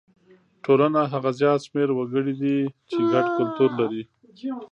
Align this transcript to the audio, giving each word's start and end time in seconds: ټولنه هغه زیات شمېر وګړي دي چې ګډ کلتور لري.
ټولنه 0.63 0.99
هغه 1.13 1.29
زیات 1.39 1.59
شمېر 1.67 1.89
وګړي 1.93 2.33
دي 2.41 2.57
چې 2.89 2.97
ګډ 3.11 3.25
کلتور 3.37 3.69
لري. 3.79 4.03